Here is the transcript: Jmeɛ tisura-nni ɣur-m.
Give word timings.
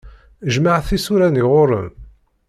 Jmeɛ 0.53 0.79
tisura-nni 0.87 1.43
ɣur-m. 1.49 1.87